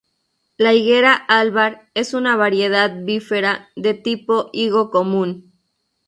La 0.57 0.73
higuera 0.73 1.13
'Albar' 1.13 1.87
es 1.93 2.15
una 2.15 2.35
variedad 2.35 2.91
"bífera" 3.03 3.69
de 3.75 3.93
tipo 3.93 4.49
higo 4.51 4.89
común. 4.89 5.51